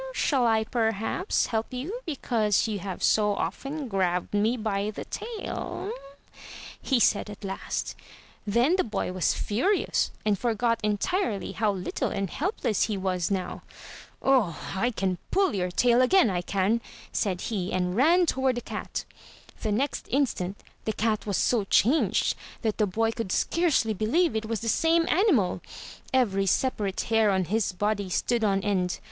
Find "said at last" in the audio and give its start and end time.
6.99-7.95